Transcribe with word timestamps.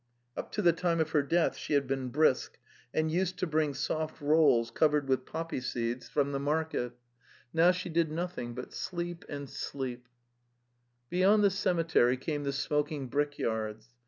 Up 0.35 0.51
to 0.53 0.63
the 0.63 0.73
time 0.73 0.99
of 0.99 1.11
her 1.11 1.21
death 1.21 1.55
she 1.55 1.73
had 1.75 1.85
been 1.85 2.09
brisk, 2.09 2.57
and 2.91 3.11
used 3.11 3.37
to 3.37 3.45
bring 3.45 3.75
soft 3.75 4.19
rolls 4.19 4.71
covered 4.71 5.07
with 5.07 5.27
poppy 5.27 5.61
seeds 5.61 6.09
from 6.09 6.31
104 6.31 6.31
The 6.33 6.65
Tales 6.65 6.69
of 6.69 6.97
Chekhov 6.97 7.05
the 7.05 7.59
market. 7.59 7.63
Now 7.67 7.71
she 7.71 7.89
did 7.89 8.11
nothing 8.11 8.55
but 8.55 8.73
sleep 8.73 9.25
and 9.29 9.47
Sleepale 9.47 9.89
ye): 9.99 10.03
Beyond 11.11 11.43
the 11.43 11.51
cemetery 11.51 12.17
came 12.17 12.43
the 12.45 12.51
smoking 12.51 13.09
brick 13.09 13.37
yards. 13.37 13.89